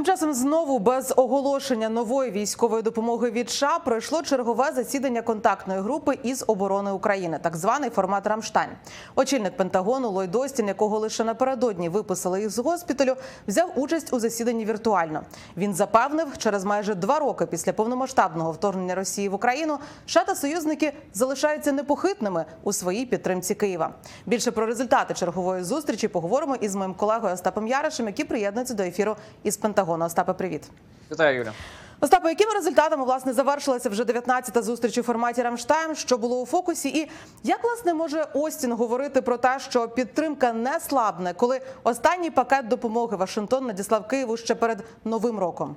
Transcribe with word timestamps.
Тим 0.00 0.06
часом 0.06 0.34
знову 0.34 0.78
без 0.78 1.14
оголошення 1.16 1.88
нової 1.88 2.30
військової 2.30 2.82
допомоги 2.82 3.30
від 3.30 3.50
США 3.50 3.78
пройшло 3.78 4.22
чергове 4.22 4.72
засідання 4.72 5.22
контактної 5.22 5.80
групи 5.80 6.18
із 6.22 6.44
оборони 6.46 6.90
України, 6.90 7.38
так 7.42 7.56
званий 7.56 7.90
формат 7.90 8.26
Рамштайн. 8.26 8.68
Очільник 9.16 9.56
Пентагону 9.56 10.10
Ллойд 10.10 10.34
Остін, 10.34 10.68
якого 10.68 10.98
лише 10.98 11.24
напередодні 11.24 11.88
виписали 11.88 12.42
із 12.42 12.58
госпіталю, 12.58 13.16
взяв 13.48 13.72
участь 13.76 14.12
у 14.12 14.20
засіданні 14.20 14.64
віртуально. 14.64 15.22
Він 15.56 15.74
запевнив, 15.74 16.38
через 16.38 16.64
майже 16.64 16.94
два 16.94 17.18
роки 17.18 17.46
після 17.46 17.72
повномасштабного 17.72 18.52
вторгнення 18.52 18.94
Росії 18.94 19.28
в 19.28 19.34
Україну 19.34 19.78
США 20.06 20.24
та 20.24 20.34
союзники 20.34 20.92
залишаються 21.14 21.72
непохитними 21.72 22.44
у 22.62 22.72
своїй 22.72 23.06
підтримці 23.06 23.54
Києва. 23.54 23.94
Більше 24.26 24.50
про 24.50 24.66
результати 24.66 25.14
чергової 25.14 25.64
зустрічі 25.64 26.08
поговоримо 26.08 26.56
із 26.56 26.74
моїм 26.74 26.94
колегою 26.94 27.34
Остапом 27.34 27.68
Яришем, 27.68 28.06
який 28.06 28.24
приєднується 28.24 28.74
до 28.74 28.82
ефіру 28.82 29.16
із 29.42 29.56
Пентагону. 29.56 29.89
Остапе, 29.98 30.32
привіт. 30.32 30.70
Вітаю, 31.10 31.38
Юля. 31.38 31.52
Остапе, 32.00 32.28
якими 32.28 32.54
результатами 32.54 33.04
власне 33.04 33.32
завершилася 33.32 33.88
вже 33.88 34.04
19-та 34.04 34.62
зустріч 34.62 34.98
у 34.98 35.02
форматі 35.02 35.42
Рамштайм, 35.42 35.94
Що 35.94 36.18
було 36.18 36.42
у 36.42 36.46
фокусі? 36.46 36.88
І 36.88 37.10
як 37.42 37.64
власне 37.64 37.94
може 37.94 38.26
Остін 38.34 38.72
говорити 38.72 39.22
про 39.22 39.36
те, 39.36 39.58
що 39.58 39.88
підтримка 39.88 40.52
не 40.52 40.80
слабне, 40.80 41.34
коли 41.34 41.60
останній 41.82 42.30
пакет 42.30 42.68
допомоги 42.68 43.16
Вашингтон 43.16 43.66
надіслав 43.66 44.08
Києву 44.08 44.36
ще 44.36 44.54
перед 44.54 44.84
новим 45.04 45.38
роком? 45.38 45.76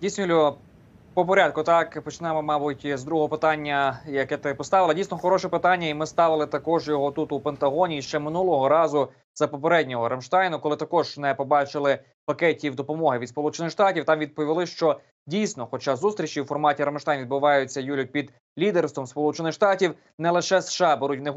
Дійсно, 0.00 0.56
по 1.16 1.24
порядку. 1.24 1.62
Так 1.62 2.02
почнемо, 2.04 2.42
мабуть, 2.42 2.98
з 2.98 3.04
другого 3.04 3.28
питання, 3.28 4.00
яке 4.06 4.36
ти 4.36 4.54
поставила. 4.54 4.94
Дійсно, 4.94 5.18
хороше 5.18 5.48
питання, 5.48 5.86
і 5.86 5.94
ми 5.94 6.06
ставили 6.06 6.46
також 6.46 6.88
його 6.88 7.10
тут 7.10 7.32
у 7.32 7.40
Пентагоні 7.40 8.02
ще 8.02 8.18
минулого 8.18 8.68
разу 8.68 9.08
за 9.34 9.48
попереднього 9.48 10.08
Рамштайну, 10.08 10.58
коли 10.58 10.76
також 10.76 11.18
не 11.18 11.34
побачили 11.34 11.98
пакетів 12.26 12.74
допомоги 12.74 13.18
від 13.18 13.28
Сполучених 13.28 13.72
Штатів. 13.72 14.04
Там 14.04 14.18
відповіли, 14.18 14.66
що 14.66 15.00
дійсно, 15.26 15.68
хоча 15.70 15.96
зустрічі 15.96 16.40
в 16.40 16.46
форматі 16.46 16.84
Рамштайн 16.84 17.20
відбуваються 17.20 17.80
Юлю 17.80 18.06
під 18.06 18.32
лідерством 18.58 19.06
Сполучених 19.06 19.52
Штатів, 19.52 19.94
не 20.18 20.30
лише 20.30 20.62
США 20.62 20.96
беруть 20.96 21.20
в 21.20 21.22
них 21.22 21.34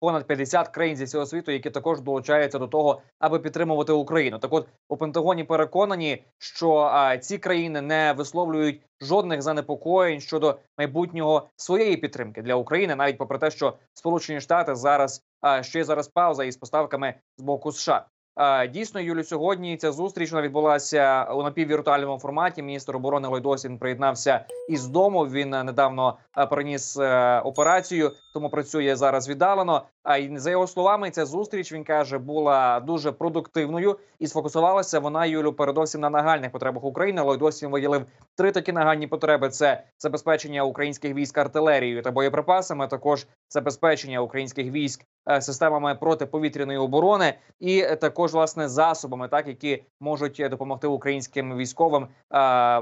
понад 0.00 0.26
50 0.26 0.68
країн 0.68 0.96
зі 0.96 1.04
всього 1.04 1.26
світу, 1.26 1.52
які 1.52 1.70
також 1.70 2.00
долучаються 2.00 2.58
до 2.58 2.66
того, 2.66 3.02
аби 3.18 3.38
підтримувати 3.38 3.92
Україну. 3.92 4.38
Так, 4.38 4.52
от 4.52 4.68
у 4.88 4.96
Пентагоні 4.96 5.44
переконані, 5.44 6.24
що 6.38 6.76
а, 6.76 7.18
ці 7.18 7.38
країни 7.38 7.80
не 7.80 8.12
висловлюють 8.12 8.80
жодних 9.00 9.42
занепокоєнь 9.42 10.20
щодо 10.20 10.58
майбутнього 10.78 11.48
своєї 11.56 11.96
підтримки 11.96 12.42
для 12.42 12.54
України, 12.54 12.96
навіть 12.96 13.18
попри 13.18 13.38
те, 13.38 13.50
що 13.50 13.76
Сполучені 13.94 14.40
Штати 14.40 14.74
зараз 14.74 15.24
а, 15.40 15.62
ще 15.62 15.84
зараз 15.84 16.08
пауза 16.08 16.44
із 16.44 16.56
поставками 16.56 17.14
з 17.36 17.42
боку 17.42 17.72
США. 17.72 18.06
А, 18.36 18.66
Дійсно, 18.66 19.00
Юлю, 19.00 19.24
сьогодні 19.24 19.76
ця 19.76 19.92
зустріч 19.92 20.32
відбулася 20.32 21.24
у 21.24 21.42
напіввіртуальному 21.42 22.18
форматі. 22.18 22.62
Міністр 22.62 22.96
оборони 22.96 23.28
Ллойд 23.28 23.53
Остін 23.53 23.78
приєднався 23.78 24.44
із 24.68 24.86
дому. 24.86 25.26
Він 25.26 25.54
е, 25.54 25.64
недавно 25.64 26.16
приніс 26.50 26.96
е, 26.96 27.40
операцію, 27.40 28.12
тому 28.34 28.50
працює 28.50 28.96
зараз 28.96 29.28
віддалено. 29.28 29.82
А 30.02 30.16
й 30.16 30.38
за 30.38 30.50
його 30.50 30.66
словами, 30.66 31.10
ця 31.10 31.26
зустріч 31.26 31.72
він 31.72 31.84
каже 31.84 32.18
була 32.18 32.80
дуже 32.80 33.12
продуктивною 33.12 33.98
і 34.18 34.26
сфокусувалася 34.26 35.00
вона 35.00 35.26
Юлю 35.26 35.52
передовсім 35.52 36.00
на 36.00 36.10
нагальних 36.10 36.52
потребах 36.52 36.84
України. 36.84 37.22
Ллойд 37.22 37.46
Остін 37.46 37.70
виділив 37.70 38.06
три 38.36 38.52
такі 38.52 38.72
нагальні 38.72 39.06
потреби: 39.06 39.48
це 39.48 39.84
забезпечення 39.98 40.62
українських 40.62 41.14
військ 41.14 41.38
артилерією 41.38 42.02
та 42.02 42.10
боєприпасами, 42.10 42.86
також 42.86 43.26
забезпечення 43.50 44.20
українських 44.20 44.70
військ 44.70 45.04
е, 45.30 45.40
системами 45.40 45.94
протиповітряної 45.94 46.78
оборони, 46.78 47.34
і 47.60 47.78
е, 47.80 47.96
також 47.96 48.32
власне 48.32 48.68
засобами, 48.68 49.28
так 49.28 49.48
які 49.48 49.84
можуть 50.00 50.40
е, 50.40 50.48
допомогти 50.48 50.86
українським 50.86 51.56
військовим 51.56 52.02
е, 52.02 52.08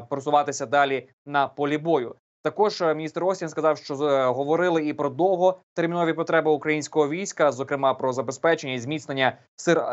просуватися 0.01 0.67
далі 0.67 1.09
на 1.27 1.49
полі 1.49 1.79
бою. 1.79 2.15
Також 2.45 2.81
міністр 2.81 3.25
Остін 3.25 3.49
сказав, 3.49 3.79
що 3.79 3.95
говорили 4.35 4.87
і 4.87 4.93
про 4.93 5.09
довготермінові 5.09 6.13
потреби 6.13 6.51
українського 6.51 7.09
війська, 7.09 7.53
зокрема 7.53 7.95
про 7.95 8.13
забезпечення 8.13 8.73
і 8.73 8.79
зміцнення 8.79 9.39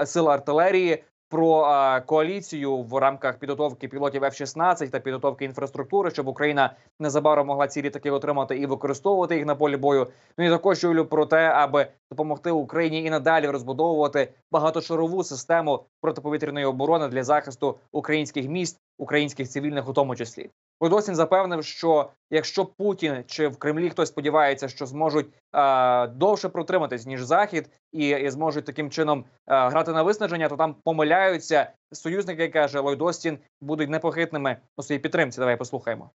сил 0.05 0.29
артилерії, 0.29 1.03
про 1.29 1.65
е, 1.65 2.01
коаліцію 2.01 2.77
в 2.77 2.97
рамках 2.97 3.37
підготовки 3.37 3.87
пілотів 3.87 4.23
F-16 4.23 4.89
та 4.89 4.99
підготовки 4.99 5.45
інфраструктури, 5.45 6.11
щоб 6.11 6.27
Україна 6.27 6.75
незабаром 6.99 7.47
могла 7.47 7.67
ці 7.67 7.81
літаки 7.81 8.11
отримати 8.11 8.57
і 8.57 8.65
використовувати 8.65 9.35
їх 9.35 9.45
на 9.45 9.55
полі 9.55 9.77
бою. 9.77 10.07
Ну 10.37 10.45
і 10.45 10.49
також 10.49 10.83
Юлю 10.83 11.05
про 11.05 11.25
те, 11.25 11.47
аби 11.47 11.87
допомогти 12.11 12.51
Україні 12.51 13.03
і 13.03 13.09
надалі 13.09 13.47
розбудовувати 13.47 14.33
багатошарову 14.51 15.23
систему 15.23 15.85
протиповітряної 16.01 16.65
оборони 16.65 17.07
для 17.07 17.23
захисту 17.23 17.77
українських 17.91 18.47
міст, 18.47 18.79
українських 18.97 19.49
цивільних, 19.49 19.89
у 19.89 19.93
тому 19.93 20.15
числі. 20.15 20.49
Подосін 20.79 21.15
запевнив, 21.15 21.63
що 21.63 22.09
якщо 22.29 22.65
Путін 22.65 23.23
чи 23.27 23.47
в 23.47 23.57
Кремлі 23.57 23.89
хтось 23.89 24.09
сподівається, 24.09 24.67
що 24.67 24.85
зможуть 24.85 25.27
е, 25.55 26.07
довше 26.07 26.49
протриматись 26.49 27.05
ніж 27.05 27.23
Захід, 27.23 27.69
і, 27.91 28.07
і 28.07 28.29
зможуть 28.29 28.65
таким 28.65 28.89
чином 28.89 29.25
е, 29.47 29.69
грати 29.69 29.91
на 29.91 30.03
виснаження, 30.03 30.49
то 30.49 30.57
там 30.57 30.75
помиляються 30.83 31.71
союзники, 31.91 32.47
каже 32.47 32.79
Ллойд 32.79 33.01
Остін, 33.01 33.37
будуть 33.61 33.89
непохитними 33.89 34.57
у 34.77 34.83
своїй 34.83 34.99
підтримці. 34.99 35.39
Давай 35.39 35.57
послухаємо. 35.57 36.11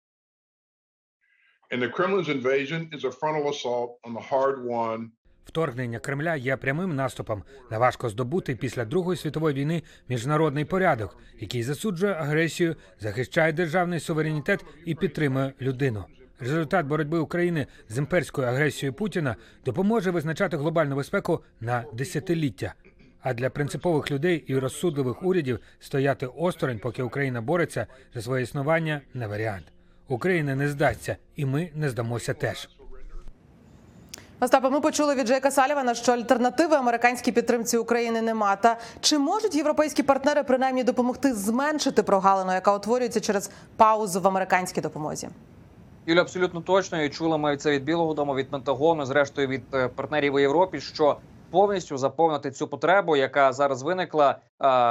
And 1.73 1.81
the 1.83 1.89
Kremlin's 1.89 2.29
invasion 2.29 2.81
is 2.97 3.05
a 3.05 3.13
frontal 3.21 3.49
assault 3.49 3.91
on 4.03 4.13
the 4.13 4.25
hard-won 4.33 5.11
Вторгнення 5.45 5.99
Кремля 5.99 6.37
є 6.37 6.57
прямим 6.57 6.97
наступом 6.97 7.43
на 7.71 7.79
важко 7.79 8.09
здобутий 8.09 8.55
після 8.55 8.85
Другої 8.85 9.17
світової 9.17 9.57
війни 9.57 9.83
міжнародний 10.09 10.65
порядок, 10.65 11.17
який 11.41 11.63
засуджує 11.63 12.13
агресію, 12.13 12.77
захищає 13.01 13.53
державний 13.53 14.01
суверенітет 14.01 14.65
і 14.85 14.95
підтримує 14.95 15.53
людину. 15.61 16.05
Результат 16.41 16.87
боротьби 16.87 17.19
України 17.19 17.67
з 17.89 17.99
імперською 17.99 18.49
агресією 18.49 18.93
Путіна 18.93 19.37
допоможе 19.65 20.11
визначати 20.11 20.57
глобальну 20.57 20.97
безпеку 20.97 21.45
на 21.61 21.85
десятиліття. 21.93 22.75
А 23.21 23.35
для 23.35 23.51
принципових 23.51 24.11
людей 24.11 24.45
і 24.47 24.59
розсудливих 24.59 25.23
урядів 25.23 25.61
стояти 25.81 26.27
осторонь, 26.27 26.79
поки 26.79 27.03
Україна 27.03 27.41
бореться 27.41 27.87
за 28.15 28.23
своє 28.23 28.43
існування, 28.43 29.01
не 29.15 29.27
варіант. 29.27 29.65
Україна 30.09 30.55
не 30.55 30.69
здасться, 30.69 31.17
і 31.37 31.47
ми 31.47 31.71
не 31.75 31.91
здамося 31.91 32.35
теж. 32.35 32.69
Остапе, 34.43 34.71
ми 34.71 34.81
почули 34.81 35.15
від 35.15 35.27
Джейка 35.27 35.51
Салівана, 35.51 35.95
що 35.95 36.13
альтернативи 36.13 36.77
американській 36.77 37.33
підтримці 37.33 37.77
України 37.77 38.23
нема. 38.23 38.57
Та 38.57 38.79
чи 39.01 39.19
можуть 39.19 39.55
європейські 39.55 40.03
партнери 40.03 40.43
принаймні 40.43 40.85
допомогти 40.85 41.35
зменшити 41.35 42.03
прогалину, 42.03 42.53
яка 42.53 42.77
утворюється 42.77 43.21
через 43.21 43.51
паузу 43.77 44.21
в 44.21 44.27
американській 44.27 44.81
допомозі? 44.81 45.29
Юля, 46.07 46.21
абсолютно 46.21 46.61
точно 46.61 47.03
і 47.03 47.09
чули 47.09 47.39
ми 47.39 47.57
це 47.57 47.71
від 47.71 47.85
Білого 47.85 48.15
Дому, 48.15 48.35
від 48.35 48.51
Пентагону, 48.51 49.07
зрештою 49.07 49.49
від 49.49 49.63
е, 49.75 49.89
партнерів 49.89 50.35
у 50.35 50.39
Європі, 50.39 50.81
що 50.81 51.17
повністю 51.51 51.97
заповнити 51.97 52.51
цю 52.51 52.69
потребу, 52.69 53.17
яка 53.17 53.53
зараз 53.53 53.83
виникла 53.83 54.31
е, 54.31 54.39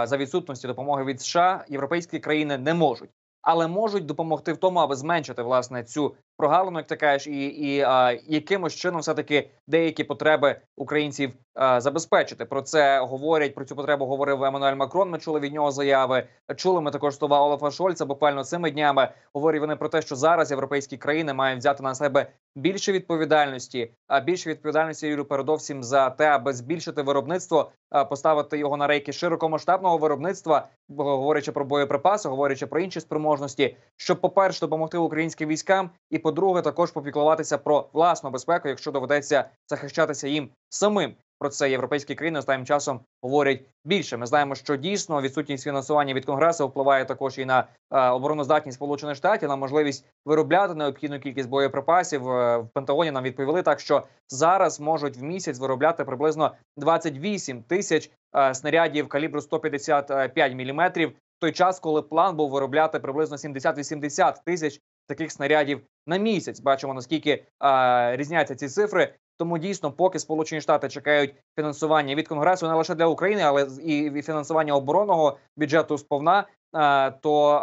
за 0.08 0.18
відсутності 0.18 0.68
допомоги 0.68 1.04
від 1.04 1.22
США, 1.22 1.66
європейські 1.70 2.20
країни 2.20 2.58
не 2.58 2.74
можуть, 2.74 3.10
але 3.42 3.68
можуть 3.68 4.06
допомогти 4.06 4.54
в 4.54 4.58
тому, 4.58 4.80
аби 4.80 4.96
зменшити 4.96 5.42
власне 5.42 5.84
цю 5.84 6.16
прогалину, 6.40 6.80
як 6.80 6.88
ти 6.88 6.96
кажеш, 6.96 7.28
і, 7.28 7.46
і 7.46 7.80
е, 7.80 8.20
якимось 8.28 8.76
чином 8.76 9.02
все 9.02 9.14
таки 9.14 9.50
деякі 9.68 10.04
потреби 10.04 10.62
українців 10.78 11.32
е, 11.62 11.82
забезпечити. 11.82 12.46
Про 12.46 12.62
це 12.62 13.00
говорять 13.00 13.56
про 13.56 13.66
цю 13.66 13.76
потребу. 13.76 14.06
Говорив 14.06 14.44
Еммануель 14.44 14.76
Макрон. 14.76 15.10
Ми 15.10 15.18
чули 15.18 15.40
від 15.40 15.54
нього 15.54 15.72
заяви. 15.72 16.28
Чули 16.56 16.82
ми 16.82 16.92
також 16.92 17.16
слова 17.16 17.42
Олафа 17.42 17.72
Шольца. 17.72 18.06
Буквально 18.06 18.44
цими 18.44 18.72
днями 18.72 19.10
говорять 19.34 19.62
вони 19.62 19.76
про 19.76 19.90
те, 19.90 20.02
що 20.02 20.16
зараз 20.16 20.52
європейські 20.52 20.98
країни 20.98 21.34
мають 21.34 21.60
взяти 21.60 21.84
на 21.84 21.96
себе 21.96 22.28
більше 22.56 22.92
відповідальності, 22.92 23.92
а 24.08 24.20
більше 24.20 24.50
відповідальності 24.50 25.08
Юрію, 25.08 25.26
передовсім 25.26 25.84
за 25.84 26.10
те, 26.10 26.26
аби 26.26 26.54
збільшити 26.54 27.02
виробництво, 27.02 27.72
а, 27.90 28.06
поставити 28.06 28.58
його 28.58 28.78
на 28.78 28.88
рейки 28.88 29.14
широкомасштабного 29.14 29.98
виробництва, 29.98 30.68
говорячи 30.90 31.52
про 31.52 31.66
боєприпаси, 31.66 32.30
говорячи 32.30 32.68
про 32.68 32.80
інші 32.80 33.00
спроможності, 33.00 33.78
щоб, 33.96 34.22
по 34.22 34.30
перше, 34.30 34.60
допомогти 34.60 34.98
українським 34.98 35.50
військам, 35.50 35.90
і 36.10 36.20
по-друге, 36.30 36.62
також 36.62 36.92
попіклуватися 36.92 37.58
про 37.58 37.90
власну 37.94 38.30
безпеку, 38.30 38.68
якщо 38.68 38.92
доведеться 38.92 39.46
захищатися 39.70 40.28
їм 40.28 40.50
самим. 40.70 41.16
Про 41.40 41.50
це 41.50 41.70
європейські 41.70 42.16
країни 42.16 42.40
останнім 42.40 42.66
часом 42.66 43.00
говорять 43.22 43.62
більше. 43.86 44.18
Ми 44.18 44.26
знаємо, 44.26 44.56
що 44.56 44.76
дійсно 44.76 45.22
відсутність 45.22 45.64
фінансування 45.64 46.14
від 46.14 46.26
конгресу 46.26 46.68
впливає 46.68 47.06
також 47.06 47.38
і 47.38 47.46
на 47.46 47.68
е, 47.92 48.10
обороноздатність 48.10 48.76
Сполучених 48.76 49.16
Штатів, 49.16 49.50
на 49.50 49.56
можливість 49.56 50.06
виробляти 50.26 50.74
необхідну 50.74 51.20
кількість 51.20 51.50
боєприпасів. 51.50 52.30
Е, 52.30 52.58
в 52.58 52.68
Пентагоні 52.74 53.12
нам 53.12 53.24
відповіли 53.24 53.62
так, 53.62 53.80
що 53.80 54.04
зараз 54.30 54.80
можуть 54.80 55.18
в 55.18 55.24
місяць 55.24 55.60
виробляти 55.60 56.06
приблизно 56.06 56.52
28 56.78 57.64
тисяч 57.64 58.12
е, 58.36 58.54
снарядів 58.54 59.08
калібру 59.08 59.42
155 59.42 60.54
міліметрів. 60.54 61.10
В 61.10 61.42
той 61.42 61.52
час, 61.52 61.80
коли 61.80 62.02
план 62.02 62.36
був 62.36 62.50
виробляти 62.50 63.00
приблизно 63.00 63.38
70-80 63.38 64.34
тисяч 64.46 64.82
таких 65.10 65.32
снарядів 65.32 65.82
на 66.08 66.18
місяць. 66.18 66.60
Бачимо 66.60 66.94
наскільки 66.94 67.46
е, 67.64 68.18
різняться 68.18 68.56
ці 68.56 68.68
цифри. 68.68 69.14
Тому 69.38 69.58
дійсно, 69.58 69.92
поки 69.92 70.20
Сполучені 70.20 70.62
Штати 70.62 70.90
чекають 70.90 71.36
фінансування 71.56 72.16
від 72.16 72.28
Конгресу 72.28 72.68
не 72.68 72.74
лише 72.74 72.96
для 72.96 73.06
України, 73.06 73.42
але 73.42 73.68
і 73.84 74.22
фінансування 74.22 74.76
оборонного 74.76 75.38
бюджету 75.58 75.98
сповна. 75.98 76.48
то 77.22 77.62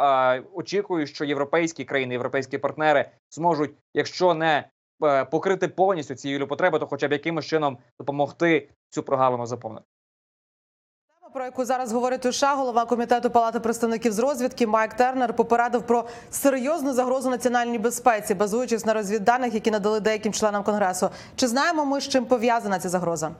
очікую, 0.54 1.06
що 1.06 1.24
європейські 1.24 1.84
країни, 1.84 2.14
європейські 2.14 2.58
партнери 2.58 3.10
зможуть, 3.30 3.70
якщо 3.94 4.34
не 4.34 4.68
е, 5.04 5.24
покрити 5.24 5.68
повністю 5.68 6.14
ці 6.14 6.28
юлі 6.28 6.46
потреби, 6.46 6.78
то 6.78 6.86
хоча 6.86 7.08
б 7.08 7.12
якимось 7.12 7.46
чином 7.46 7.78
допомогти 7.98 8.68
цю 8.90 9.02
прогалину 9.02 9.46
заповнити. 9.46 9.86
Про 11.32 11.44
яку 11.44 11.64
зараз 11.64 11.92
говорить 11.92 12.22
США, 12.22 12.54
голова 12.54 12.84
комітету 12.84 13.30
Палати 13.30 13.60
представників 13.60 14.12
з 14.12 14.18
розвідки 14.18 14.66
Майк 14.66 14.94
Тернер 14.94 15.36
попередив 15.36 15.82
про 15.82 16.04
серйозну 16.30 16.92
загрозу 16.92 17.30
національній 17.30 17.78
безпеці, 17.78 18.34
базуючись 18.34 18.86
на 18.86 18.94
розвідданих, 18.94 19.54
які 19.54 19.70
надали 19.70 20.00
деяким 20.00 20.32
членам 20.32 20.62
конгресу. 20.62 21.10
Чи 21.36 21.48
знаємо 21.48 21.84
ми, 21.84 22.00
з 22.00 22.08
чим 22.08 22.24
пов'язана 22.24 22.78
ця 22.78 22.88
загроза? 22.88 23.30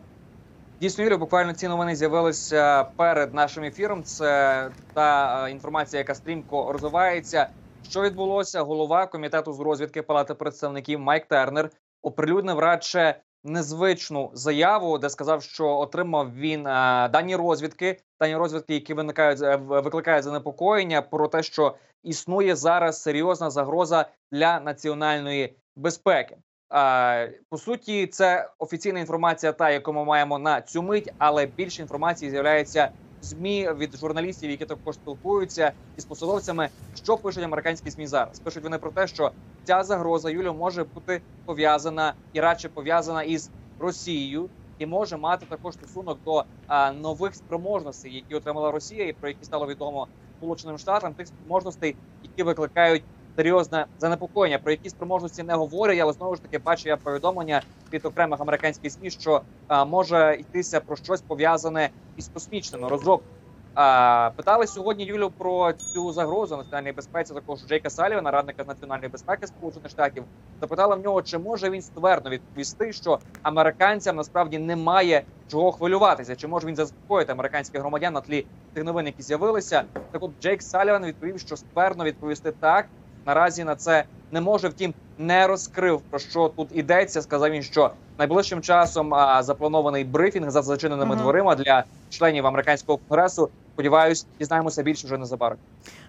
Дійсно, 0.80 1.04
Юлі, 1.04 1.16
буквально 1.16 1.52
ці 1.52 1.68
новини 1.68 1.96
з'явилися 1.96 2.84
перед 2.96 3.34
нашим 3.34 3.64
ефіром. 3.64 4.02
Це 4.04 4.68
та 4.94 5.44
е, 5.46 5.50
інформація, 5.50 5.98
яка 5.98 6.14
стрімко 6.14 6.72
розвивається. 6.72 7.46
Що 7.88 8.02
відбулося? 8.02 8.62
Голова 8.62 9.06
комітету 9.06 9.52
з 9.52 9.60
розвідки 9.60 10.02
Палати 10.02 10.34
представників 10.34 11.00
Майк 11.00 11.26
Тернер 11.26 11.70
оприлюднив 12.02 12.58
радше 12.58 13.16
незвичну 13.46 14.30
заяву, 14.34 14.98
де 14.98 15.10
сказав, 15.10 15.42
що 15.42 15.68
отримав 15.68 16.34
він 16.34 16.66
е, 16.66 17.08
дані 17.12 17.36
розвідки, 17.36 18.00
дані 18.20 18.36
розвідки, 18.36 18.74
які 18.74 18.94
виникають 18.94 19.42
е, 19.42 19.56
викликають 19.56 20.24
занепокоєння 20.24 21.02
про 21.02 21.28
те, 21.28 21.42
що 21.42 21.74
існує 22.02 22.56
зараз 22.56 23.02
серйозна 23.02 23.50
загроза 23.50 24.06
для 24.32 24.60
національної 24.60 25.56
безпеки. 25.76 26.36
А, 26.68 27.26
по 27.50 27.58
суті, 27.58 28.06
це 28.06 28.50
офіційна 28.58 29.00
інформація, 29.00 29.52
та 29.52 29.70
яку 29.70 29.92
ми 29.92 30.04
маємо 30.04 30.38
на 30.38 30.60
цю 30.60 30.82
мить, 30.82 31.12
але 31.18 31.46
більше 31.46 31.82
інформації 31.82 32.30
з'являється 32.30 32.90
змі 33.26 33.72
від 33.72 33.96
журналістів, 33.96 34.50
які 34.50 34.64
також 34.64 34.94
спілкуються 34.94 35.72
із 35.96 36.04
посадовцями. 36.04 36.70
Що 36.92 37.18
пишуть 37.18 37.44
американські 37.44 37.90
змі 37.90 38.06
зараз? 38.06 38.40
Пишуть 38.40 38.62
вони 38.62 38.78
про 38.78 38.90
те, 38.90 39.06
що 39.06 39.32
ця 39.62 39.82
загроза 39.84 40.30
Юлю 40.30 40.54
може 40.54 40.84
бути 40.84 41.22
пов'язана 41.44 42.14
і 42.32 42.40
радше 42.40 42.68
пов'язана 42.68 43.22
із 43.22 43.52
Росією, 43.78 44.50
і 44.78 44.86
може 44.86 45.16
мати 45.16 45.46
також 45.46 45.74
стосунок 45.74 46.22
до 46.22 46.44
а, 46.66 46.92
нових 46.92 47.34
спроможностей, 47.34 48.14
які 48.14 48.34
отримала 48.34 48.70
Росія, 48.70 49.06
і 49.08 49.12
про 49.12 49.28
які 49.28 49.44
стало 49.44 49.66
відомо 49.66 50.08
Сполученим 50.36 50.78
Штатам, 50.78 51.14
тих 51.14 51.28
спроможностей, 51.28 51.98
які 52.22 52.42
викликають 52.42 53.06
серйозне 53.36 53.86
занепокоєння, 53.98 54.58
про 54.58 54.70
які 54.70 54.90
спроможності 54.90 55.42
не 55.42 55.54
говорять, 55.54 55.98
але 55.98 56.12
знову 56.12 56.34
ж 56.36 56.42
таки 56.42 56.58
бачу 56.58 56.88
я 56.88 56.96
повідомлення 56.96 57.62
від 57.92 58.06
окремих 58.06 58.40
американських 58.40 58.92
СМІ, 58.92 59.10
що 59.10 59.42
а, 59.68 59.84
може 59.84 60.36
йтися 60.40 60.80
про 60.80 60.96
щось 60.96 61.22
пов'язане 61.22 61.90
із 62.16 62.28
космічними 62.28 62.88
розробками. 62.88 63.32
А, 63.74 64.30
питали 64.36 64.66
сьогодні 64.66 65.04
Юлю 65.04 65.30
про 65.38 65.72
цю 65.72 66.12
загрозу 66.12 66.56
національній 66.56 66.92
безпеці, 66.92 67.34
також 67.34 67.60
Джейка 67.66 67.90
Салівана, 67.90 68.30
радника 68.30 68.64
з 68.64 68.66
національної 68.66 69.08
безпеки 69.10 69.46
Сполучених 69.46 69.90
Штатів. 69.90 70.24
Запитала 70.60 70.96
в 70.96 71.00
нього, 71.00 71.22
чи 71.22 71.38
може 71.38 71.70
він 71.70 71.82
ствердно 71.82 72.30
відповісти, 72.30 72.92
що 72.92 73.18
американцям 73.42 74.16
насправді 74.16 74.58
немає 74.58 75.22
чого 75.46 75.72
хвилюватися, 75.72 76.36
чи 76.36 76.48
може 76.48 76.66
він 76.66 76.76
заспокоїти 76.76 77.32
американських 77.32 77.80
громадян 77.80 78.14
на 78.14 78.20
тлі 78.20 78.46
тих 78.72 78.84
новин, 78.84 79.06
які 79.06 79.22
з'явилися. 79.22 79.84
Так 80.10 80.22
от 80.22 80.30
Джейк 80.42 80.62
Саліван 80.62 81.04
відповів, 81.06 81.40
що 81.40 81.56
ствердно 81.56 82.04
відповісти 82.04 82.52
так. 82.52 82.86
Наразі 83.26 83.64
на 83.64 83.76
це 83.76 84.04
не 84.32 84.40
може, 84.40 84.68
втім, 84.68 84.94
не 85.18 85.46
розкрив 85.46 86.00
про 86.10 86.18
що 86.18 86.48
тут 86.56 86.68
ідеться. 86.74 87.22
Сказав 87.22 87.50
він, 87.50 87.62
що 87.62 87.90
найближчим 88.18 88.60
часом 88.62 89.14
а, 89.14 89.42
запланований 89.42 90.04
брифінг 90.04 90.50
за 90.50 90.62
зачиненими 90.62 91.14
Мгм. 91.14 91.24
дверима 91.24 91.54
для 91.54 91.84
членів 92.10 92.46
американського 92.46 92.98
конгресу. 93.08 93.48
Сподіваюсь, 93.74 94.26
дізнаємося 94.38 94.82
більше 94.82 95.06
вже 95.06 95.18
незабаром. 95.18 95.58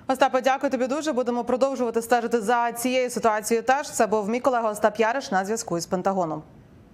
Остапе, 0.07 0.41
дякую 0.41 0.71
тобі 0.71 0.87
дуже. 0.87 1.13
Будемо 1.13 1.43
продовжувати 1.43 2.01
стежити 2.01 2.41
за 2.41 2.71
цією 2.71 3.09
ситуацією. 3.09 3.63
Теж 3.63 3.91
це 3.91 4.07
був 4.07 4.29
мій 4.29 4.39
колега 4.39 4.69
Остап 4.71 4.99
Яриш 4.99 5.31
на 5.31 5.45
зв'язку 5.45 5.77
із 5.77 5.85
Пентагоном. 5.85 6.41